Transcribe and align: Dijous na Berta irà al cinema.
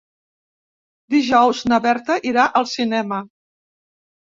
Dijous 1.15 1.61
na 1.73 1.79
Berta 1.85 2.17
irà 2.33 2.49
al 2.63 2.69
cinema. 2.73 3.23